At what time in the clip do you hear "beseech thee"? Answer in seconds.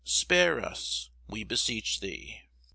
1.43-2.41